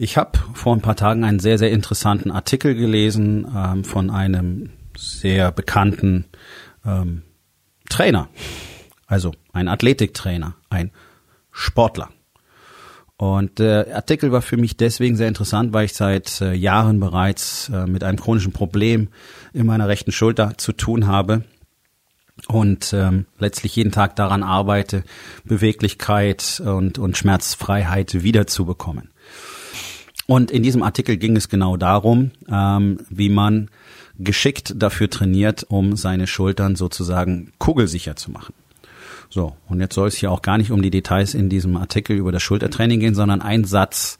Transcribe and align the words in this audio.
Ich 0.00 0.16
habe 0.16 0.38
vor 0.54 0.76
ein 0.76 0.80
paar 0.80 0.94
Tagen 0.94 1.24
einen 1.24 1.40
sehr, 1.40 1.58
sehr 1.58 1.72
interessanten 1.72 2.30
Artikel 2.30 2.76
gelesen 2.76 3.48
ähm, 3.52 3.82
von 3.82 4.10
einem 4.10 4.70
sehr 4.96 5.50
bekannten 5.50 6.26
ähm, 6.86 7.22
Trainer, 7.90 8.28
also 9.08 9.32
ein 9.52 9.66
Athletiktrainer, 9.66 10.54
ein 10.70 10.92
Sportler. 11.50 12.10
Und 13.16 13.58
der 13.58 13.92
Artikel 13.96 14.30
war 14.30 14.40
für 14.40 14.56
mich 14.56 14.76
deswegen 14.76 15.16
sehr 15.16 15.26
interessant, 15.26 15.72
weil 15.72 15.86
ich 15.86 15.94
seit 15.94 16.42
äh, 16.42 16.52
Jahren 16.54 17.00
bereits 17.00 17.68
äh, 17.68 17.88
mit 17.88 18.04
einem 18.04 18.20
chronischen 18.20 18.52
Problem 18.52 19.08
in 19.52 19.66
meiner 19.66 19.88
rechten 19.88 20.12
Schulter 20.12 20.56
zu 20.58 20.70
tun 20.74 21.08
habe 21.08 21.42
und 22.46 22.92
ähm, 22.92 23.26
letztlich 23.40 23.74
jeden 23.74 23.90
Tag 23.90 24.14
daran 24.14 24.44
arbeite, 24.44 25.02
Beweglichkeit 25.42 26.62
und, 26.64 26.98
und 26.98 27.16
Schmerzfreiheit 27.16 28.22
wiederzubekommen. 28.22 29.10
Und 30.30 30.50
in 30.50 30.62
diesem 30.62 30.82
Artikel 30.82 31.16
ging 31.16 31.36
es 31.36 31.48
genau 31.48 31.78
darum, 31.78 32.32
ähm, 32.52 32.98
wie 33.08 33.30
man 33.30 33.70
geschickt 34.18 34.74
dafür 34.76 35.08
trainiert, 35.08 35.64
um 35.70 35.96
seine 35.96 36.26
Schultern 36.26 36.76
sozusagen 36.76 37.52
kugelsicher 37.58 38.14
zu 38.14 38.30
machen. 38.30 38.52
So, 39.30 39.56
und 39.68 39.80
jetzt 39.80 39.94
soll 39.94 40.08
es 40.08 40.16
hier 40.16 40.30
auch 40.30 40.42
gar 40.42 40.58
nicht 40.58 40.70
um 40.70 40.82
die 40.82 40.90
Details 40.90 41.32
in 41.32 41.48
diesem 41.48 41.78
Artikel 41.78 42.14
über 42.14 42.30
das 42.30 42.42
Schultertraining 42.42 43.00
gehen, 43.00 43.14
sondern 43.14 43.40
ein 43.40 43.64
Satz 43.64 44.18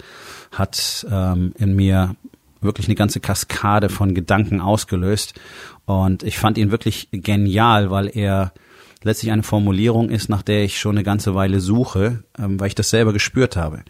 hat 0.50 1.06
ähm, 1.10 1.52
in 1.58 1.76
mir 1.76 2.16
wirklich 2.62 2.88
eine 2.88 2.94
ganze 2.94 3.20
Kaskade 3.20 3.90
von 3.90 4.14
Gedanken 4.14 4.62
ausgelöst. 4.62 5.38
Und 5.84 6.22
ich 6.22 6.38
fand 6.38 6.56
ihn 6.56 6.70
wirklich 6.70 7.08
genial, 7.12 7.90
weil 7.90 8.10
er 8.16 8.54
letztlich 9.02 9.30
eine 9.32 9.42
Formulierung 9.42 10.10
ist, 10.10 10.28
nach 10.28 10.42
der 10.42 10.64
ich 10.64 10.78
schon 10.78 10.96
eine 10.96 11.04
ganze 11.04 11.34
Weile 11.34 11.60
suche, 11.60 12.24
ähm, 12.38 12.58
weil 12.58 12.68
ich 12.68 12.74
das 12.74 12.90
selber 12.90 13.12
gespürt 13.12 13.56
habe. 13.56 13.82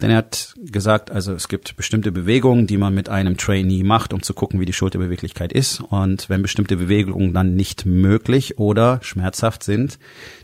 Denn 0.00 0.10
er 0.10 0.18
hat 0.18 0.54
gesagt, 0.62 1.10
also 1.10 1.32
es 1.32 1.48
gibt 1.48 1.76
bestimmte 1.76 2.12
Bewegungen, 2.12 2.66
die 2.66 2.76
man 2.76 2.94
mit 2.94 3.08
einem 3.08 3.36
Trainee 3.36 3.84
macht, 3.84 4.12
um 4.12 4.22
zu 4.22 4.34
gucken, 4.34 4.60
wie 4.60 4.66
die 4.66 4.72
Schulterbeweglichkeit 4.72 5.52
ist. 5.52 5.80
Und 5.80 6.28
wenn 6.28 6.42
bestimmte 6.42 6.76
Bewegungen 6.76 7.32
dann 7.32 7.54
nicht 7.54 7.86
möglich 7.86 8.58
oder 8.58 8.98
schmerzhaft 9.02 9.62
sind, 9.62 9.98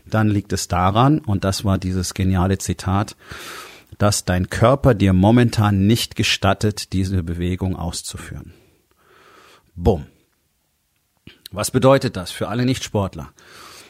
dann 0.05 0.29
liegt 0.29 0.53
es 0.53 0.67
daran, 0.67 1.19
und 1.19 1.43
das 1.43 1.65
war 1.65 1.77
dieses 1.77 2.13
geniale 2.13 2.57
Zitat, 2.57 3.15
dass 3.97 4.23
dein 4.23 4.49
Körper 4.49 4.93
dir 4.93 5.13
momentan 5.13 5.87
nicht 5.87 6.15
gestattet, 6.15 6.93
diese 6.93 7.23
Bewegung 7.23 7.75
auszuführen. 7.75 8.53
Bumm. 9.75 10.05
Was 11.51 11.71
bedeutet 11.71 12.15
das 12.15 12.31
für 12.31 12.47
alle 12.47 12.65
Nichtsportler? 12.65 13.33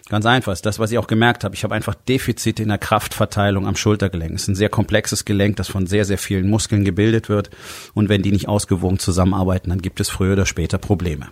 Ganz 0.10 0.26
einfach, 0.26 0.52
ist 0.52 0.66
das, 0.66 0.80
was 0.80 0.92
ich 0.92 0.98
auch 0.98 1.06
gemerkt 1.06 1.44
habe. 1.44 1.54
Ich 1.54 1.64
habe 1.64 1.76
einfach 1.76 1.94
Defizite 1.94 2.64
in 2.64 2.70
der 2.70 2.80
Kraftverteilung 2.80 3.68
am 3.68 3.76
Schultergelenk. 3.76 4.34
Es 4.34 4.44
ist 4.44 4.48
ein 4.48 4.56
sehr 4.56 4.70
komplexes 4.70 5.24
Gelenk, 5.24 5.58
das 5.58 5.68
von 5.68 5.86
sehr, 5.86 6.04
sehr 6.04 6.18
vielen 6.18 6.50
Muskeln 6.50 6.84
gebildet 6.84 7.30
wird. 7.30 7.52
Und 7.94 8.10
wenn 8.10 8.24
die 8.24 8.32
nicht 8.32 8.48
ausgewogen 8.48 8.98
zusammenarbeiten, 8.98 9.70
dann 9.70 9.84
gibt 9.84 10.00
es 10.00 10.10
früher 10.10 10.34
oder 10.34 10.48
später 10.48 10.80
Probleme. 10.80 11.28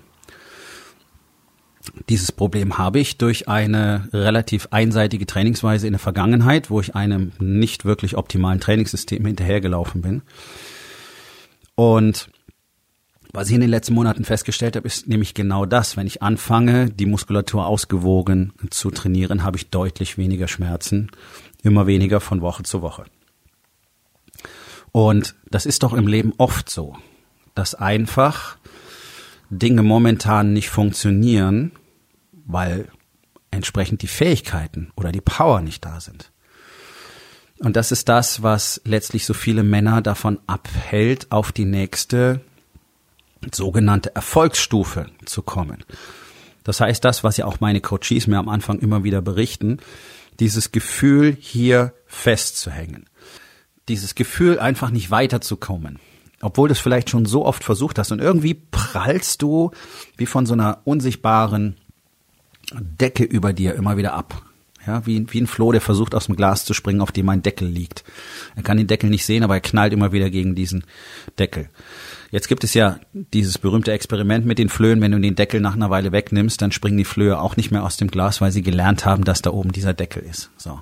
Dieses 2.07 2.31
Problem 2.31 2.77
habe 2.77 2.99
ich 2.99 3.17
durch 3.17 3.47
eine 3.47 4.09
relativ 4.13 4.67
einseitige 4.69 5.25
Trainingsweise 5.25 5.87
in 5.87 5.93
der 5.93 5.99
Vergangenheit, 5.99 6.69
wo 6.69 6.79
ich 6.79 6.95
einem 6.95 7.31
nicht 7.39 7.83
wirklich 7.83 8.15
optimalen 8.15 8.59
Trainingssystem 8.59 9.25
hinterhergelaufen 9.25 10.01
bin. 10.03 10.21
Und 11.73 12.29
was 13.33 13.49
ich 13.49 13.55
in 13.55 13.61
den 13.61 13.69
letzten 13.69 13.93
Monaten 13.93 14.25
festgestellt 14.25 14.75
habe, 14.75 14.87
ist 14.87 15.07
nämlich 15.07 15.33
genau 15.33 15.65
das. 15.65 15.97
Wenn 15.97 16.07
ich 16.07 16.21
anfange, 16.21 16.89
die 16.89 17.05
Muskulatur 17.05 17.65
ausgewogen 17.65 18.53
zu 18.69 18.91
trainieren, 18.91 19.43
habe 19.43 19.57
ich 19.57 19.69
deutlich 19.69 20.17
weniger 20.17 20.47
Schmerzen, 20.47 21.11
immer 21.63 21.87
weniger 21.87 22.19
von 22.19 22.41
Woche 22.41 22.63
zu 22.63 22.81
Woche. 22.81 23.05
Und 24.91 25.35
das 25.49 25.65
ist 25.65 25.83
doch 25.83 25.93
im 25.93 26.07
Leben 26.07 26.33
oft 26.37 26.69
so, 26.69 26.95
dass 27.53 27.75
einfach 27.75 28.57
Dinge 29.49 29.83
momentan 29.83 30.53
nicht 30.53 30.69
funktionieren, 30.69 31.71
weil 32.31 32.87
entsprechend 33.51 34.01
die 34.01 34.07
Fähigkeiten 34.07 34.91
oder 34.95 35.11
die 35.11 35.21
Power 35.21 35.61
nicht 35.61 35.85
da 35.85 35.99
sind. 35.99 36.31
Und 37.59 37.75
das 37.75 37.91
ist 37.91 38.07
das, 38.07 38.43
was 38.43 38.81
letztlich 38.85 39.25
so 39.25 39.33
viele 39.33 39.63
Männer 39.63 40.01
davon 40.01 40.39
abhält, 40.45 41.31
auf 41.31 41.51
die 41.51 41.65
nächste 41.65 42.41
sogenannte 43.53 44.15
Erfolgsstufe 44.15 45.07
zu 45.25 45.41
kommen. 45.41 45.83
Das 46.63 46.81
heißt, 46.81 47.03
das, 47.05 47.23
was 47.23 47.37
ja 47.37 47.45
auch 47.45 47.59
meine 47.59 47.81
Coaches 47.81 48.27
mir 48.27 48.37
am 48.37 48.49
Anfang 48.49 48.79
immer 48.79 49.03
wieder 49.03 49.21
berichten, 49.21 49.79
dieses 50.39 50.71
Gefühl, 50.71 51.35
hier 51.39 51.93
festzuhängen. 52.05 53.05
Dieses 53.87 54.15
Gefühl, 54.15 54.59
einfach 54.59 54.89
nicht 54.89 55.09
weiterzukommen. 55.09 55.99
Obwohl 56.41 56.67
du 56.67 56.73
es 56.73 56.79
vielleicht 56.79 57.09
schon 57.09 57.25
so 57.25 57.45
oft 57.45 57.63
versucht 57.63 57.97
hast 57.97 58.11
und 58.11 58.19
irgendwie 58.19 58.53
prallst 58.53 59.41
du 59.41 59.71
wie 60.17 60.25
von 60.25 60.45
so 60.45 60.53
einer 60.53 60.81
unsichtbaren 60.83 61.77
Decke 62.73 63.23
über 63.23 63.53
dir 63.53 63.75
immer 63.75 63.97
wieder 63.97 64.13
ab. 64.13 64.43
Ja, 64.87 65.05
wie, 65.05 65.25
wie 65.29 65.41
ein 65.41 65.47
Floh, 65.47 65.73
der 65.73 65.81
versucht 65.81 66.15
aus 66.15 66.27
dem 66.27 66.37
Glas 66.37 66.63
zu 66.63 66.73
springen, 66.73 67.01
auf 67.01 67.11
dem 67.11 67.27
ein 67.27 67.43
Deckel 67.43 67.67
liegt. 67.67 68.05
Er 68.55 68.63
kann 68.63 68.77
den 68.77 68.87
Deckel 68.87 69.09
nicht 69.09 69.25
sehen, 69.25 69.43
aber 69.43 69.55
er 69.55 69.61
knallt 69.61 69.91
immer 69.91 70.13
wieder 70.13 70.29
gegen 70.29 70.55
diesen 70.55 70.85
Deckel. 71.37 71.69
Jetzt 72.31 72.47
gibt 72.47 72.63
es 72.63 72.73
ja 72.73 72.99
dieses 73.13 73.57
berühmte 73.57 73.91
Experiment 73.91 74.45
mit 74.45 74.59
den 74.59 74.69
Flöhen. 74.69 75.01
Wenn 75.01 75.11
du 75.11 75.19
den 75.19 75.35
Deckel 75.35 75.59
nach 75.59 75.75
einer 75.75 75.89
Weile 75.89 76.13
wegnimmst, 76.13 76.61
dann 76.61 76.71
springen 76.71 76.97
die 76.97 77.05
Flöhe 77.05 77.39
auch 77.39 77.57
nicht 77.57 77.69
mehr 77.69 77.83
aus 77.83 77.97
dem 77.97 78.09
Glas, 78.09 78.39
weil 78.39 78.51
sie 78.51 78.61
gelernt 78.61 79.05
haben, 79.05 79.25
dass 79.25 79.41
da 79.41 79.51
oben 79.51 79.73
dieser 79.73 79.93
Deckel 79.93 80.23
ist. 80.23 80.49
So. 80.57 80.79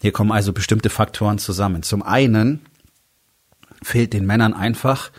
Hier 0.00 0.12
kommen 0.12 0.32
also 0.32 0.52
bestimmte 0.52 0.88
Faktoren 0.88 1.38
zusammen. 1.38 1.82
Zum 1.82 2.02
einen 2.02 2.60
fehlt 3.82 4.14
den 4.14 4.26
Männern 4.26 4.54
einfach 4.54 5.10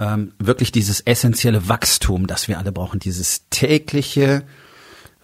ähm, 0.00 0.32
wirklich 0.38 0.70
dieses 0.70 1.00
essentielle 1.00 1.68
Wachstum, 1.68 2.26
das 2.26 2.46
wir 2.46 2.58
alle 2.58 2.72
brauchen, 2.72 3.00
dieses 3.00 3.48
tägliche 3.48 4.44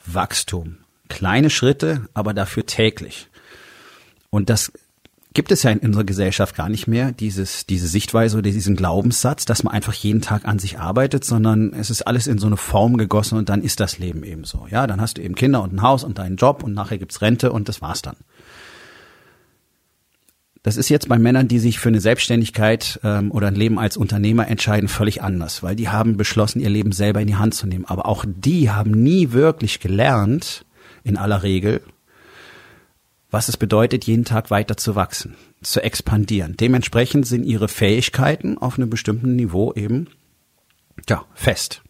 Wachstum. 0.06 0.79
Kleine 1.15 1.49
Schritte, 1.49 2.09
aber 2.13 2.35
dafür 2.35 2.67
täglich. 2.67 3.29
Und 4.31 4.51
das 4.51 4.73
gibt 5.33 5.53
es 5.53 5.63
ja 5.63 5.71
in 5.71 5.79
unserer 5.79 6.03
Gesellschaft 6.03 6.57
gar 6.57 6.69
nicht 6.69 6.89
mehr, 6.89 7.13
dieses, 7.13 7.67
diese 7.67 7.87
Sichtweise 7.87 8.37
oder 8.37 8.51
diesen 8.51 8.75
Glaubenssatz, 8.75 9.45
dass 9.45 9.63
man 9.63 9.73
einfach 9.73 9.95
jeden 9.95 10.23
Tag 10.23 10.45
an 10.45 10.59
sich 10.59 10.81
arbeitet, 10.81 11.25
sondern 11.25 11.73
es 11.73 11.89
ist 11.89 12.03
alles 12.03 12.27
in 12.27 12.39
so 12.39 12.49
eine 12.49 12.57
Form 12.57 12.97
gegossen 12.97 13.39
und 13.39 13.49
dann 13.49 13.63
ist 13.63 13.79
das 13.79 14.01
Leben 14.01 14.25
eben 14.25 14.43
so. 14.43 14.67
Ja, 14.69 14.89
dann 14.89 15.01
hast 15.01 15.19
du 15.19 15.23
eben 15.23 15.37
Kinder 15.37 15.63
und 15.63 15.73
ein 15.75 15.83
Haus 15.83 16.03
und 16.03 16.19
deinen 16.19 16.35
Job 16.35 16.65
und 16.65 16.75
nachher 16.75 16.99
gibt's 16.99 17.23
Rente 17.23 17.53
und 17.53 17.69
das 17.69 17.81
war's 17.81 18.03
dann. 18.03 18.17
Das 20.65 20.77
ist 20.77 20.89
jetzt 20.89 21.09
bei 21.09 21.19
Männern, 21.21 21.47
die 21.47 21.61
sich 21.61 21.79
für 21.79 21.91
eine 21.91 22.01
Selbstständigkeit 22.01 22.99
ähm, 23.05 23.31
oder 23.31 23.47
ein 23.47 23.55
Leben 23.55 23.79
als 23.79 23.97
Unternehmer 23.97 24.49
entscheiden, 24.49 24.89
völlig 24.89 25.23
anders, 25.23 25.63
weil 25.63 25.77
die 25.77 25.91
haben 25.91 26.17
beschlossen, 26.17 26.59
ihr 26.59 26.71
Leben 26.71 26.91
selber 26.91 27.21
in 27.21 27.29
die 27.29 27.37
Hand 27.37 27.55
zu 27.55 27.69
nehmen. 27.69 27.85
Aber 27.85 28.07
auch 28.07 28.25
die 28.27 28.73
haben 28.73 28.91
nie 28.91 29.31
wirklich 29.31 29.79
gelernt, 29.79 30.65
in 31.05 31.17
aller 31.17 31.43
Regel, 31.43 31.83
was 33.31 33.49
es 33.49 33.57
bedeutet, 33.57 34.05
jeden 34.05 34.25
Tag 34.25 34.51
weiter 34.51 34.77
zu 34.77 34.95
wachsen, 34.95 35.37
zu 35.63 35.83
expandieren. 35.83 36.57
Dementsprechend 36.57 37.27
sind 37.27 37.45
ihre 37.45 37.69
Fähigkeiten 37.69 38.59
auf 38.59 38.79
einem 38.79 38.91
bestimmten 38.91 39.37
Niveau 39.37 39.73
eben, 39.75 40.09
ja, 41.09 41.25
fest. 41.35 41.83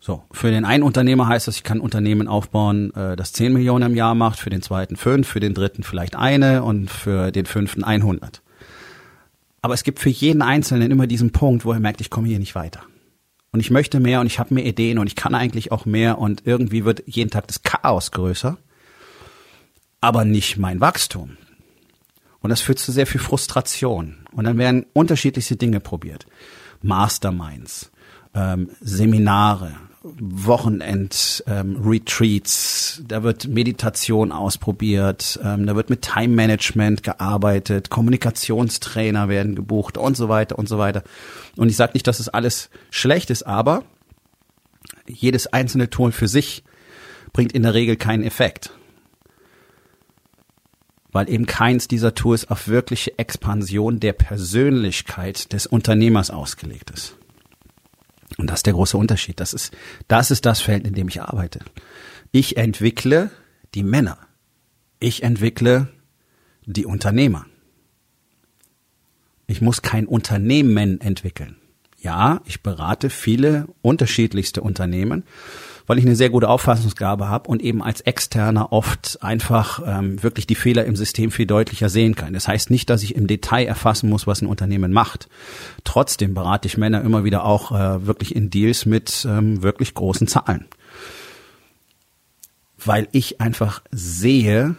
So, 0.00 0.22
für 0.32 0.50
den 0.50 0.64
einen 0.64 0.82
Unternehmer 0.82 1.28
heißt 1.28 1.48
das, 1.48 1.56
ich 1.56 1.62
kann 1.62 1.78
ein 1.78 1.80
Unternehmen 1.80 2.28
aufbauen, 2.28 2.94
äh, 2.94 3.16
das 3.16 3.32
10 3.32 3.52
Millionen 3.52 3.92
im 3.92 3.96
Jahr 3.96 4.14
macht, 4.14 4.38
für 4.38 4.50
den 4.50 4.60
zweiten 4.62 4.96
fünf, 4.96 5.26
für 5.26 5.40
den 5.40 5.54
dritten 5.54 5.82
vielleicht 5.82 6.14
eine 6.14 6.62
und 6.62 6.90
für 6.90 7.32
den 7.32 7.46
fünften 7.46 7.84
100. 7.84 8.42
Aber 9.62 9.72
es 9.72 9.82
gibt 9.82 9.98
für 9.98 10.10
jeden 10.10 10.42
Einzelnen 10.42 10.90
immer 10.90 11.06
diesen 11.06 11.32
Punkt, 11.32 11.64
wo 11.64 11.72
er 11.72 11.80
merkt, 11.80 12.02
ich 12.02 12.10
komme 12.10 12.28
hier 12.28 12.38
nicht 12.38 12.54
weiter. 12.54 12.82
Und 13.54 13.60
ich 13.60 13.70
möchte 13.70 14.00
mehr 14.00 14.20
und 14.20 14.26
ich 14.26 14.38
habe 14.40 14.52
mehr 14.52 14.66
Ideen 14.66 14.98
und 14.98 15.06
ich 15.06 15.14
kann 15.14 15.34
eigentlich 15.34 15.72
auch 15.72 15.86
mehr 15.86 16.18
und 16.18 16.42
irgendwie 16.44 16.84
wird 16.84 17.04
jeden 17.06 17.30
Tag 17.30 17.46
das 17.46 17.62
Chaos 17.62 18.10
größer 18.10 18.58
aber 20.04 20.26
nicht 20.26 20.58
mein 20.58 20.82
Wachstum. 20.82 21.38
Und 22.40 22.50
das 22.50 22.60
führt 22.60 22.78
zu 22.78 22.92
sehr 22.92 23.06
viel 23.06 23.22
Frustration. 23.22 24.16
Und 24.32 24.44
dann 24.44 24.58
werden 24.58 24.84
unterschiedlichste 24.92 25.56
Dinge 25.56 25.80
probiert. 25.80 26.26
Masterminds, 26.82 27.90
ähm, 28.34 28.68
Seminare, 28.82 29.72
Wochenend-Retreats, 30.04 32.98
ähm, 32.98 33.08
da 33.08 33.22
wird 33.22 33.48
Meditation 33.48 34.32
ausprobiert, 34.32 35.40
ähm, 35.42 35.66
da 35.66 35.76
wird 35.76 35.88
mit 35.88 36.02
Time-Management 36.02 37.02
gearbeitet, 37.02 37.88
Kommunikationstrainer 37.88 39.30
werden 39.30 39.54
gebucht 39.54 39.96
und 39.96 40.14
so 40.14 40.28
weiter 40.28 40.58
und 40.58 40.68
so 40.68 40.76
weiter. 40.76 41.04
Und 41.56 41.70
ich 41.70 41.76
sage 41.76 41.92
nicht, 41.94 42.06
dass 42.06 42.20
es 42.20 42.28
alles 42.28 42.68
schlecht 42.90 43.30
ist, 43.30 43.44
aber 43.44 43.82
jedes 45.08 45.46
einzelne 45.46 45.88
Tool 45.88 46.12
für 46.12 46.28
sich 46.28 46.64
bringt 47.32 47.52
in 47.52 47.62
der 47.62 47.72
Regel 47.74 47.96
keinen 47.96 48.24
Effekt 48.24 48.72
weil 51.14 51.30
eben 51.30 51.46
keins 51.46 51.86
dieser 51.86 52.16
Tools 52.16 52.50
auf 52.50 52.66
wirkliche 52.66 53.16
Expansion 53.20 54.00
der 54.00 54.14
Persönlichkeit 54.14 55.52
des 55.52 55.64
Unternehmers 55.64 56.30
ausgelegt 56.30 56.90
ist. 56.90 57.16
Und 58.36 58.48
das 58.48 58.60
ist 58.60 58.66
der 58.66 58.72
große 58.72 58.96
Unterschied. 58.96 59.40
Das 59.40 59.52
ist, 59.52 59.72
das 60.08 60.30
ist 60.30 60.44
das 60.46 60.60
Feld, 60.60 60.86
in 60.86 60.94
dem 60.94 61.08
ich 61.08 61.22
arbeite. 61.22 61.60
Ich 62.32 62.56
entwickle 62.56 63.30
die 63.74 63.84
Männer. 63.84 64.18
Ich 64.98 65.22
entwickle 65.22 65.88
die 66.66 66.86
Unternehmer. 66.86 67.46
Ich 69.46 69.60
muss 69.60 69.82
kein 69.82 70.06
Unternehmen 70.06 71.00
entwickeln. 71.00 71.56
Ja, 72.00 72.40
ich 72.44 72.62
berate 72.62 73.10
viele 73.10 73.66
unterschiedlichste 73.82 74.62
Unternehmen 74.62 75.24
weil 75.86 75.98
ich 75.98 76.06
eine 76.06 76.16
sehr 76.16 76.30
gute 76.30 76.48
Auffassungsgabe 76.48 77.28
habe 77.28 77.48
und 77.48 77.62
eben 77.62 77.82
als 77.82 78.00
Externer 78.00 78.72
oft 78.72 79.18
einfach 79.22 79.82
ähm, 79.86 80.22
wirklich 80.22 80.46
die 80.46 80.54
Fehler 80.54 80.84
im 80.84 80.96
System 80.96 81.30
viel 81.30 81.46
deutlicher 81.46 81.88
sehen 81.88 82.14
kann. 82.14 82.32
Das 82.32 82.48
heißt 82.48 82.70
nicht, 82.70 82.88
dass 82.88 83.02
ich 83.02 83.14
im 83.14 83.26
Detail 83.26 83.66
erfassen 83.66 84.08
muss, 84.08 84.26
was 84.26 84.40
ein 84.40 84.46
Unternehmen 84.46 84.92
macht. 84.92 85.28
Trotzdem 85.84 86.34
berate 86.34 86.68
ich 86.68 86.78
Männer 86.78 87.02
immer 87.02 87.24
wieder 87.24 87.44
auch 87.44 87.72
äh, 87.72 88.06
wirklich 88.06 88.34
in 88.34 88.50
Deals 88.50 88.86
mit 88.86 89.26
ähm, 89.28 89.62
wirklich 89.62 89.92
großen 89.94 90.26
Zahlen. 90.26 90.66
Weil 92.82 93.08
ich 93.12 93.40
einfach 93.40 93.82
sehe, 93.90 94.76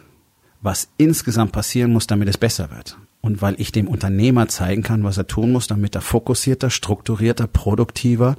was 0.61 0.89
insgesamt 0.97 1.51
passieren 1.51 1.91
muss, 1.91 2.07
damit 2.07 2.27
es 2.27 2.37
besser 2.37 2.71
wird. 2.71 2.97
Und 3.21 3.41
weil 3.41 3.55
ich 3.59 3.71
dem 3.71 3.87
Unternehmer 3.87 4.47
zeigen 4.47 4.83
kann, 4.83 5.03
was 5.03 5.17
er 5.17 5.27
tun 5.27 5.51
muss, 5.51 5.67
damit 5.67 5.95
er 5.95 6.01
fokussierter, 6.01 6.69
strukturierter, 6.69 7.47
produktiver 7.47 8.35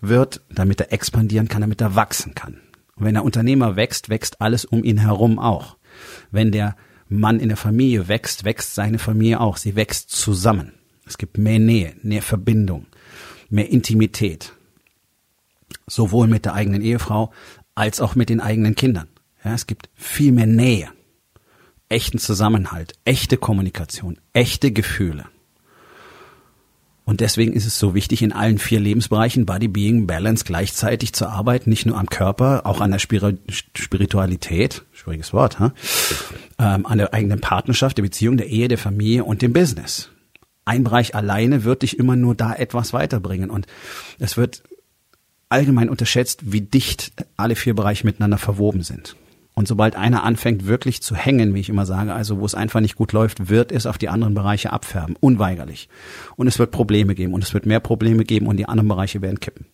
wird, 0.00 0.42
damit 0.50 0.80
er 0.80 0.92
expandieren 0.92 1.48
kann, 1.48 1.60
damit 1.60 1.80
er 1.80 1.94
wachsen 1.94 2.34
kann. 2.34 2.60
Und 2.96 3.04
wenn 3.04 3.14
der 3.14 3.24
Unternehmer 3.24 3.76
wächst, 3.76 4.08
wächst 4.08 4.40
alles 4.40 4.64
um 4.64 4.84
ihn 4.84 4.98
herum 4.98 5.38
auch. 5.38 5.76
Wenn 6.30 6.52
der 6.52 6.76
Mann 7.08 7.40
in 7.40 7.48
der 7.48 7.56
Familie 7.56 8.08
wächst, 8.08 8.44
wächst 8.44 8.74
seine 8.74 8.98
Familie 8.98 9.40
auch. 9.40 9.56
Sie 9.56 9.76
wächst 9.76 10.10
zusammen. 10.10 10.74
Es 11.06 11.16
gibt 11.16 11.38
mehr 11.38 11.58
Nähe, 11.58 11.94
mehr 12.02 12.22
Verbindung, 12.22 12.86
mehr 13.48 13.70
Intimität. 13.70 14.52
Sowohl 15.86 16.28
mit 16.28 16.44
der 16.44 16.54
eigenen 16.54 16.82
Ehefrau 16.82 17.32
als 17.74 18.00
auch 18.00 18.14
mit 18.14 18.28
den 18.28 18.40
eigenen 18.40 18.74
Kindern. 18.74 19.08
Ja, 19.44 19.54
es 19.54 19.66
gibt 19.66 19.88
viel 19.94 20.32
mehr 20.32 20.46
Nähe, 20.46 20.88
echten 21.88 22.18
Zusammenhalt, 22.18 22.94
echte 23.04 23.36
Kommunikation, 23.36 24.18
echte 24.32 24.72
Gefühle. 24.72 25.26
Und 27.08 27.20
deswegen 27.20 27.54
ist 27.54 27.64
es 27.64 27.78
so 27.78 27.94
wichtig, 27.94 28.20
in 28.20 28.32
allen 28.32 28.58
vier 28.58 28.80
Lebensbereichen 28.80 29.46
Body, 29.46 29.66
Being, 29.66 30.06
Balance 30.06 30.44
gleichzeitig 30.44 31.14
zu 31.14 31.26
arbeiten, 31.26 31.70
nicht 31.70 31.86
nur 31.86 31.96
am 31.96 32.10
Körper, 32.10 32.66
auch 32.66 32.82
an 32.82 32.90
der 32.90 32.98
Spiritualität, 32.98 34.84
schwieriges 34.92 35.32
Wort, 35.32 35.58
ha? 35.58 35.72
Ähm, 36.58 36.84
an 36.84 36.98
der 36.98 37.14
eigenen 37.14 37.40
Partnerschaft, 37.40 37.96
der 37.96 38.02
Beziehung, 38.02 38.36
der 38.36 38.48
Ehe, 38.48 38.68
der 38.68 38.76
Familie 38.76 39.24
und 39.24 39.40
dem 39.40 39.54
Business. 39.54 40.10
Ein 40.66 40.84
Bereich 40.84 41.14
alleine 41.14 41.64
wird 41.64 41.80
dich 41.80 41.98
immer 41.98 42.14
nur 42.14 42.34
da 42.34 42.52
etwas 42.52 42.92
weiterbringen 42.92 43.48
und 43.48 43.66
es 44.18 44.36
wird 44.36 44.62
allgemein 45.48 45.88
unterschätzt, 45.88 46.52
wie 46.52 46.60
dicht 46.60 47.12
alle 47.38 47.56
vier 47.56 47.74
Bereiche 47.74 48.04
miteinander 48.04 48.36
verwoben 48.36 48.82
sind. 48.82 49.16
Und 49.58 49.66
sobald 49.66 49.96
einer 49.96 50.22
anfängt 50.22 50.68
wirklich 50.68 51.02
zu 51.02 51.16
hängen, 51.16 51.52
wie 51.52 51.58
ich 51.58 51.68
immer 51.68 51.84
sage, 51.84 52.14
also 52.14 52.38
wo 52.38 52.46
es 52.46 52.54
einfach 52.54 52.78
nicht 52.78 52.94
gut 52.94 53.12
läuft, 53.12 53.48
wird 53.48 53.72
es 53.72 53.86
auf 53.86 53.98
die 53.98 54.08
anderen 54.08 54.32
Bereiche 54.32 54.72
abfärben, 54.72 55.16
unweigerlich. 55.18 55.88
Und 56.36 56.46
es 56.46 56.60
wird 56.60 56.70
Probleme 56.70 57.16
geben 57.16 57.34
und 57.34 57.42
es 57.42 57.54
wird 57.54 57.66
mehr 57.66 57.80
Probleme 57.80 58.22
geben 58.22 58.46
und 58.46 58.56
die 58.56 58.68
anderen 58.68 58.86
Bereiche 58.86 59.20
werden 59.20 59.40
kippen. 59.40 59.66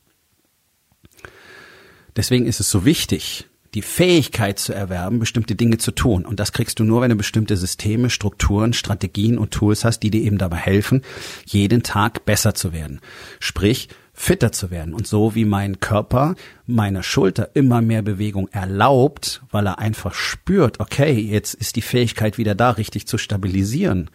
Deswegen 2.16 2.46
ist 2.46 2.60
es 2.60 2.70
so 2.70 2.86
wichtig, 2.86 3.46
die 3.75 3.82
Fähigkeit 3.82 4.58
zu 4.58 4.72
erwerben, 4.72 5.19
bestimmte 5.19 5.54
Dinge 5.54 5.76
zu 5.76 5.90
tun. 5.90 6.25
Und 6.25 6.40
das 6.40 6.54
kriegst 6.54 6.81
du 6.81 6.84
nur, 6.84 7.02
wenn 7.02 7.10
du 7.10 7.16
bestimmte 7.16 7.58
Systeme, 7.58 8.08
Strukturen, 8.08 8.72
Strategien 8.72 9.36
und 9.36 9.50
Tools 9.50 9.84
hast, 9.84 9.98
die 9.98 10.10
dir 10.10 10.22
eben 10.22 10.38
dabei 10.38 10.56
helfen, 10.56 11.02
jeden 11.44 11.82
Tag 11.82 12.25
besser 12.25 12.54
zu 12.54 12.72
werden. 12.72 13.02
Sprich, 13.38 13.90
fitter 14.14 14.52
zu 14.52 14.70
werden. 14.70 14.94
Und 14.94 15.06
so 15.06 15.34
wie 15.34 15.44
mein 15.44 15.81
Körper 15.81 16.37
meiner 16.66 17.02
Schulter 17.02 17.50
immer 17.55 17.82
mehr 17.82 18.00
Bewegung 18.00 18.49
erlaubt, 18.49 19.43
weil 19.50 19.66
er 19.66 19.81
einfach 19.81 20.14
spürt, 20.14 20.81
okay, 20.81 21.12
jetzt 21.12 21.55
ist 21.55 21.76
die 21.76 21.82
Fähigkeit 21.82 22.38
wieder 22.38 22.55
da, 22.55 22.70
richtig 22.70 23.06
zu 23.06 23.19
stabilisieren. 23.19 24.08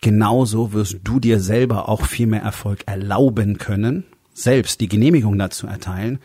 Genauso 0.00 0.72
wirst 0.72 0.98
du 1.04 1.20
dir 1.20 1.40
selber 1.40 1.88
auch 1.88 2.06
viel 2.06 2.26
mehr 2.26 2.42
Erfolg 2.42 2.80
erlauben 2.86 3.58
können, 3.58 4.04
selbst 4.32 4.80
die 4.80 4.88
Genehmigung 4.88 5.38
dazu 5.38 5.66
erteilen, 5.66 6.20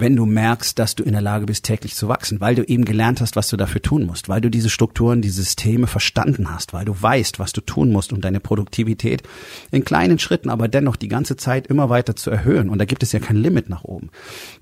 wenn 0.00 0.16
du 0.16 0.26
merkst, 0.26 0.78
dass 0.78 0.96
du 0.96 1.04
in 1.04 1.12
der 1.12 1.20
Lage 1.20 1.46
bist, 1.46 1.64
täglich 1.64 1.94
zu 1.94 2.08
wachsen, 2.08 2.40
weil 2.40 2.54
du 2.54 2.62
eben 2.64 2.84
gelernt 2.84 3.20
hast, 3.20 3.36
was 3.36 3.48
du 3.48 3.56
dafür 3.56 3.82
tun 3.82 4.06
musst, 4.06 4.28
weil 4.28 4.40
du 4.40 4.50
diese 4.50 4.70
Strukturen, 4.70 5.22
die 5.22 5.30
Systeme 5.30 5.86
verstanden 5.86 6.52
hast, 6.52 6.72
weil 6.72 6.84
du 6.84 7.00
weißt, 7.00 7.38
was 7.38 7.52
du 7.52 7.60
tun 7.60 7.92
musst, 7.92 8.12
um 8.12 8.20
deine 8.20 8.40
Produktivität 8.40 9.22
in 9.70 9.84
kleinen 9.84 10.18
Schritten, 10.18 10.50
aber 10.50 10.68
dennoch 10.68 10.96
die 10.96 11.08
ganze 11.08 11.36
Zeit 11.36 11.66
immer 11.66 11.88
weiter 11.88 12.16
zu 12.16 12.30
erhöhen. 12.30 12.68
Und 12.68 12.78
da 12.78 12.84
gibt 12.84 13.02
es 13.02 13.12
ja 13.12 13.20
kein 13.20 13.36
Limit 13.36 13.68
nach 13.68 13.84
oben, 13.84 14.10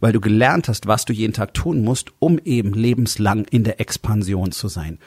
weil 0.00 0.12
du 0.12 0.20
gelernt 0.20 0.68
hast, 0.68 0.86
was 0.86 1.04
du 1.04 1.12
jeden 1.12 1.32
Tag 1.32 1.54
tun 1.54 1.82
musst, 1.82 2.12
um 2.18 2.38
eben 2.44 2.74
lebenslang 2.74 3.44
in 3.44 3.64
der 3.64 3.80
Expansion 3.80 4.52
zu 4.52 4.68
sein, 4.68 4.98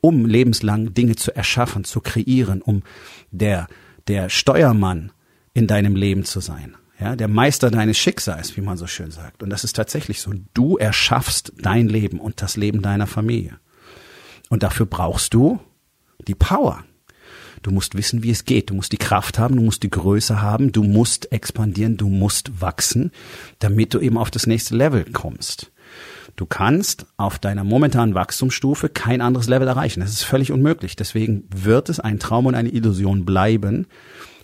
um 0.00 0.26
lebenslang 0.26 0.94
Dinge 0.94 1.16
zu 1.16 1.34
erschaffen, 1.34 1.84
zu 1.84 2.00
kreieren, 2.00 2.62
um 2.62 2.82
der, 3.30 3.68
der 4.08 4.28
Steuermann 4.28 5.12
in 5.54 5.66
deinem 5.66 5.96
Leben 5.96 6.24
zu 6.24 6.40
sein 6.40 6.76
ja, 7.02 7.16
der 7.16 7.28
Meister 7.28 7.70
deines 7.70 7.98
Schicksals, 7.98 8.56
wie 8.56 8.60
man 8.60 8.76
so 8.76 8.86
schön 8.86 9.10
sagt. 9.10 9.42
Und 9.42 9.50
das 9.50 9.64
ist 9.64 9.74
tatsächlich 9.74 10.20
so. 10.20 10.32
Du 10.54 10.76
erschaffst 10.76 11.52
dein 11.58 11.88
Leben 11.88 12.20
und 12.20 12.40
das 12.40 12.56
Leben 12.56 12.80
deiner 12.80 13.08
Familie. 13.08 13.58
Und 14.50 14.62
dafür 14.62 14.86
brauchst 14.86 15.34
du 15.34 15.58
die 16.28 16.36
Power. 16.36 16.84
Du 17.62 17.72
musst 17.72 17.96
wissen, 17.96 18.22
wie 18.22 18.30
es 18.30 18.44
geht. 18.44 18.70
Du 18.70 18.74
musst 18.74 18.92
die 18.92 18.98
Kraft 18.98 19.38
haben, 19.38 19.56
du 19.56 19.62
musst 19.62 19.82
die 19.82 19.90
Größe 19.90 20.40
haben, 20.40 20.70
du 20.70 20.84
musst 20.84 21.32
expandieren, 21.32 21.96
du 21.96 22.08
musst 22.08 22.60
wachsen, 22.60 23.10
damit 23.58 23.94
du 23.94 23.98
eben 23.98 24.16
auf 24.16 24.30
das 24.30 24.46
nächste 24.46 24.76
Level 24.76 25.04
kommst. 25.12 25.72
Du 26.36 26.46
kannst 26.46 27.06
auf 27.16 27.38
deiner 27.38 27.64
momentanen 27.64 28.14
Wachstumsstufe 28.14 28.88
kein 28.88 29.20
anderes 29.20 29.48
Level 29.48 29.66
erreichen. 29.66 30.00
Das 30.00 30.10
ist 30.10 30.22
völlig 30.22 30.52
unmöglich. 30.52 30.94
Deswegen 30.94 31.44
wird 31.54 31.88
es 31.88 31.98
ein 31.98 32.20
Traum 32.20 32.46
und 32.46 32.54
eine 32.54 32.70
Illusion 32.70 33.24
bleiben, 33.24 33.86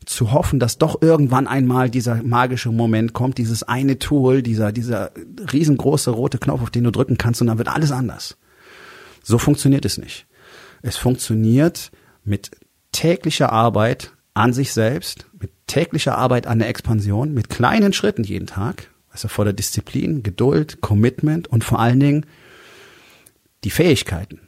zu 0.08 0.32
hoffen, 0.32 0.58
dass 0.58 0.78
doch 0.78 1.02
irgendwann 1.02 1.46
einmal 1.46 1.90
dieser 1.90 2.22
magische 2.22 2.70
Moment 2.70 3.12
kommt, 3.12 3.36
dieses 3.36 3.62
eine 3.62 3.98
Tool, 3.98 4.42
dieser, 4.42 4.72
dieser 4.72 5.10
riesengroße 5.52 6.10
rote 6.10 6.38
Knopf, 6.38 6.62
auf 6.62 6.70
den 6.70 6.84
du 6.84 6.90
drücken 6.90 7.18
kannst 7.18 7.42
und 7.42 7.48
dann 7.48 7.58
wird 7.58 7.68
alles 7.68 7.92
anders. 7.92 8.38
So 9.22 9.36
funktioniert 9.36 9.84
es 9.84 9.98
nicht. 9.98 10.26
Es 10.80 10.96
funktioniert 10.96 11.90
mit 12.24 12.52
täglicher 12.90 13.52
Arbeit 13.52 14.12
an 14.32 14.54
sich 14.54 14.72
selbst, 14.72 15.26
mit 15.38 15.50
täglicher 15.66 16.16
Arbeit 16.16 16.46
an 16.46 16.58
der 16.58 16.68
Expansion, 16.68 17.34
mit 17.34 17.50
kleinen 17.50 17.92
Schritten 17.92 18.24
jeden 18.24 18.46
Tag, 18.46 18.90
also 19.10 19.28
vor 19.28 19.44
der 19.44 19.52
Disziplin, 19.52 20.22
Geduld, 20.22 20.80
Commitment 20.80 21.48
und 21.48 21.64
vor 21.64 21.80
allen 21.80 22.00
Dingen 22.00 22.24
die 23.64 23.70
Fähigkeiten 23.70 24.40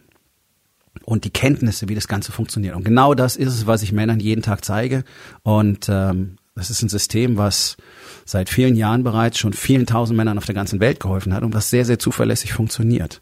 und 1.04 1.24
die 1.24 1.30
Kenntnisse, 1.30 1.88
wie 1.88 1.94
das 1.94 2.08
Ganze 2.08 2.32
funktioniert. 2.32 2.74
Und 2.74 2.84
genau 2.84 3.14
das 3.14 3.36
ist 3.36 3.48
es, 3.48 3.66
was 3.66 3.82
ich 3.82 3.92
Männern 3.92 4.20
jeden 4.20 4.42
Tag 4.42 4.64
zeige. 4.64 5.04
Und 5.42 5.88
ähm, 5.88 6.36
das 6.54 6.70
ist 6.70 6.82
ein 6.82 6.88
System, 6.88 7.36
was 7.36 7.76
seit 8.24 8.48
vielen 8.48 8.76
Jahren 8.76 9.02
bereits 9.02 9.38
schon 9.38 9.52
vielen 9.52 9.86
tausend 9.86 10.16
Männern 10.16 10.38
auf 10.38 10.46
der 10.46 10.54
ganzen 10.54 10.80
Welt 10.80 11.00
geholfen 11.00 11.32
hat 11.32 11.42
und 11.42 11.54
was 11.54 11.70
sehr, 11.70 11.84
sehr 11.84 11.98
zuverlässig 11.98 12.52
funktioniert. 12.52 13.20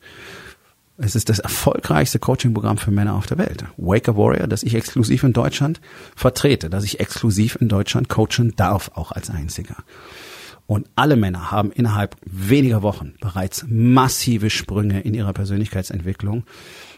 Es 0.97 1.15
ist 1.15 1.29
das 1.29 1.39
erfolgreichste 1.39 2.19
Coaching-Programm 2.19 2.79
für 2.79 2.91
Männer 2.91 3.15
auf 3.15 3.27
der 3.27 3.39
Welt. 3.39 3.65
Wake 3.77 4.09
a 4.09 4.17
Warrior, 4.17 4.49
das 4.49 4.65
ich 4.65 4.75
exklusiv 4.75 5.23
in 5.23 5.33
Deutschland 5.33 5.81
vertrete, 6.17 6.69
das 6.69 6.83
ich 6.83 6.99
exklusiv 6.99 7.57
in 7.61 7.69
Deutschland 7.69 8.09
coachen 8.09 8.55
darf, 8.57 8.91
auch 8.95 9.13
als 9.13 9.31
einziger. 9.31 9.77
Und 10.67 10.89
alle 10.97 11.17
Männer 11.17 11.53
haben 11.53 11.71
innerhalb 11.71 12.17
weniger 12.25 12.83
Wochen 12.83 13.15
bereits 13.21 13.65
massive 13.69 14.51
Sprünge 14.51 15.01
in 15.01 15.15
ihrer 15.15 15.33
Persönlichkeitsentwicklung, 15.33 16.43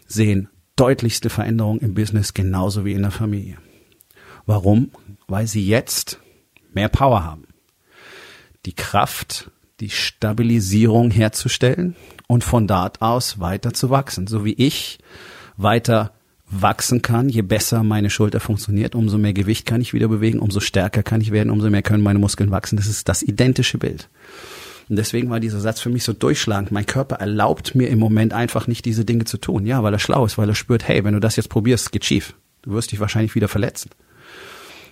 sehen 0.06 0.48
deutlichste 0.80 1.28
Veränderung 1.28 1.78
im 1.80 1.92
Business 1.92 2.32
genauso 2.32 2.86
wie 2.86 2.92
in 2.92 3.02
der 3.02 3.10
Familie. 3.10 3.58
Warum? 4.46 4.90
Weil 5.28 5.46
sie 5.46 5.66
jetzt 5.66 6.18
mehr 6.72 6.88
Power 6.88 7.22
haben. 7.22 7.44
Die 8.64 8.72
Kraft, 8.72 9.50
die 9.80 9.90
Stabilisierung 9.90 11.10
herzustellen 11.10 11.96
und 12.28 12.44
von 12.44 12.66
dort 12.66 13.02
aus 13.02 13.40
weiter 13.40 13.74
zu 13.74 13.90
wachsen. 13.90 14.26
So 14.26 14.44
wie 14.44 14.54
ich 14.54 14.98
weiter 15.58 16.12
wachsen 16.46 17.02
kann, 17.02 17.28
je 17.28 17.42
besser 17.42 17.82
meine 17.82 18.08
Schulter 18.08 18.40
funktioniert, 18.40 18.94
umso 18.94 19.18
mehr 19.18 19.34
Gewicht 19.34 19.66
kann 19.66 19.82
ich 19.82 19.92
wieder 19.92 20.08
bewegen, 20.08 20.38
umso 20.38 20.60
stärker 20.60 21.02
kann 21.02 21.20
ich 21.20 21.30
werden, 21.30 21.50
umso 21.50 21.68
mehr 21.68 21.82
können 21.82 22.02
meine 22.02 22.18
Muskeln 22.18 22.50
wachsen. 22.50 22.76
Das 22.76 22.86
ist 22.86 23.08
das 23.08 23.22
identische 23.22 23.76
Bild. 23.76 24.08
Und 24.90 24.96
deswegen 24.96 25.30
war 25.30 25.38
dieser 25.38 25.60
Satz 25.60 25.78
für 25.78 25.88
mich 25.88 26.02
so 26.02 26.12
durchschlagend. 26.12 26.72
Mein 26.72 26.84
Körper 26.84 27.14
erlaubt 27.16 27.76
mir 27.76 27.88
im 27.88 28.00
Moment 28.00 28.32
einfach 28.32 28.66
nicht, 28.66 28.84
diese 28.84 29.04
Dinge 29.04 29.24
zu 29.24 29.38
tun. 29.38 29.64
Ja, 29.64 29.84
weil 29.84 29.92
er 29.92 30.00
schlau 30.00 30.26
ist, 30.26 30.36
weil 30.36 30.48
er 30.48 30.56
spürt, 30.56 30.88
hey, 30.88 31.04
wenn 31.04 31.14
du 31.14 31.20
das 31.20 31.36
jetzt 31.36 31.48
probierst, 31.48 31.92
geht 31.92 32.04
schief. 32.04 32.34
Du 32.62 32.72
wirst 32.72 32.90
dich 32.90 32.98
wahrscheinlich 32.98 33.36
wieder 33.36 33.46
verletzen. 33.46 33.90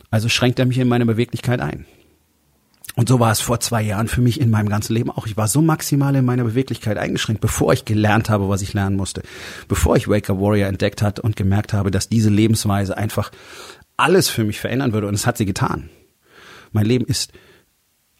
Also 0.09 0.28
schränkt 0.28 0.61
er 0.61 0.67
mich 0.67 0.78
in 0.78 0.87
meine 0.87 1.05
Beweglichkeit 1.05 1.61
ein. 1.61 1.85
Und 2.95 3.09
so 3.09 3.19
war 3.19 3.33
es 3.33 3.40
vor 3.40 3.59
zwei 3.59 3.83
Jahren 3.83 4.07
für 4.07 4.21
mich 4.21 4.40
in 4.40 4.50
meinem 4.50 4.69
ganzen 4.69 4.95
Leben 4.95 5.11
auch. 5.11 5.26
Ich 5.26 5.37
war 5.37 5.49
so 5.49 5.62
maximal 5.62 6.14
in 6.14 6.25
meiner 6.25 6.45
Beweglichkeit 6.45 6.97
eingeschränkt, 6.97 7.40
bevor 7.40 7.73
ich 7.73 7.85
gelernt 7.85 8.31
habe, 8.31 8.49
was 8.49 8.62
ich 8.62 8.75
lernen 8.75 8.97
musste. 8.97 9.23
Bevor 9.67 9.97
ich 9.97 10.07
Waker 10.07 10.40
Warrior 10.40 10.69
entdeckt 10.69 11.02
hatte 11.02 11.23
und 11.23 11.35
gemerkt 11.35 11.73
habe, 11.73 11.90
dass 11.90 12.09
diese 12.09 12.31
Lebensweise 12.31 12.97
einfach 12.97 13.33
alles 13.97 14.28
für 14.28 14.45
mich 14.45 14.61
verändern 14.61 14.93
würde. 14.93 15.09
Und 15.09 15.14
es 15.14 15.26
hat 15.26 15.37
sie 15.37 15.45
getan. 15.45 15.90
Mein 16.71 16.87
Leben 16.87 17.05
ist 17.05 17.33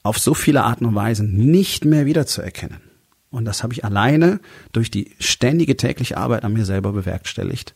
auf 0.03 0.19
so 0.19 0.35
viele 0.35 0.65
Arten 0.65 0.87
und 0.87 0.95
Weisen 0.95 1.51
nicht 1.51 1.85
mehr 1.85 2.07
wiederzuerkennen. 2.07 2.79
Und 3.31 3.45
das 3.45 3.63
habe 3.63 3.75
ich 3.75 3.85
alleine 3.85 4.41
durch 4.73 4.91
die 4.91 5.13
ständige 5.19 5.77
tägliche 5.77 6.17
Arbeit 6.17 6.45
an 6.45 6.55
mir 6.55 6.65
selber 6.65 6.93
bewerkstelligt, 6.93 7.75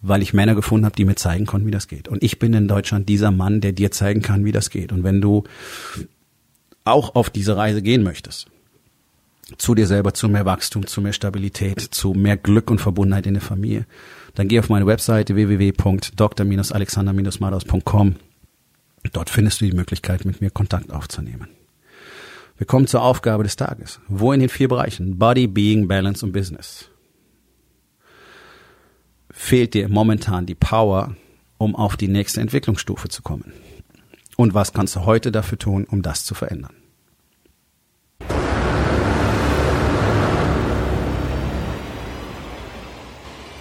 weil 0.00 0.22
ich 0.22 0.32
Männer 0.32 0.54
gefunden 0.54 0.86
habe, 0.86 0.94
die 0.94 1.04
mir 1.04 1.16
zeigen 1.16 1.46
konnten, 1.46 1.66
wie 1.66 1.72
das 1.72 1.88
geht. 1.88 2.06
Und 2.08 2.22
ich 2.22 2.38
bin 2.38 2.54
in 2.54 2.68
Deutschland 2.68 3.08
dieser 3.08 3.32
Mann, 3.32 3.60
der 3.60 3.72
dir 3.72 3.90
zeigen 3.90 4.22
kann, 4.22 4.44
wie 4.44 4.52
das 4.52 4.70
geht. 4.70 4.92
Und 4.92 5.02
wenn 5.02 5.20
du 5.20 5.42
auch 6.84 7.16
auf 7.16 7.30
diese 7.30 7.56
Reise 7.56 7.82
gehen 7.82 8.04
möchtest, 8.04 8.46
zu 9.58 9.74
dir 9.74 9.86
selber, 9.86 10.14
zu 10.14 10.28
mehr 10.28 10.44
Wachstum, 10.44 10.86
zu 10.86 11.00
mehr 11.00 11.12
Stabilität, 11.12 11.80
zu 11.80 12.14
mehr 12.14 12.36
Glück 12.36 12.70
und 12.70 12.80
Verbundenheit 12.80 13.26
in 13.26 13.34
der 13.34 13.42
Familie, 13.42 13.86
dann 14.34 14.46
geh 14.48 14.58
auf 14.58 14.68
meine 14.68 14.86
Webseite 14.86 15.34
www.dr-alexander-madaus.com. 15.34 18.16
Dort 19.12 19.30
findest 19.30 19.60
du 19.60 19.66
die 19.66 19.76
Möglichkeit, 19.76 20.24
mit 20.24 20.40
mir 20.40 20.50
Kontakt 20.50 20.92
aufzunehmen. 20.92 21.48
Wir 22.56 22.66
kommen 22.66 22.86
zur 22.86 23.02
Aufgabe 23.02 23.42
des 23.42 23.56
Tages. 23.56 24.00
Wo 24.08 24.32
in 24.32 24.40
den 24.40 24.48
vier 24.48 24.68
Bereichen 24.68 25.18
Body, 25.18 25.46
Being, 25.46 25.88
Balance 25.88 26.24
und 26.24 26.32
Business 26.32 26.90
fehlt 29.30 29.74
dir 29.74 29.88
momentan 29.90 30.46
die 30.46 30.54
Power, 30.54 31.14
um 31.58 31.76
auf 31.76 31.96
die 31.96 32.08
nächste 32.08 32.40
Entwicklungsstufe 32.40 33.08
zu 33.08 33.22
kommen? 33.22 33.52
Und 34.36 34.54
was 34.54 34.72
kannst 34.72 34.96
du 34.96 35.04
heute 35.04 35.30
dafür 35.30 35.58
tun, 35.58 35.84
um 35.84 36.02
das 36.02 36.24
zu 36.24 36.34
verändern? 36.34 36.74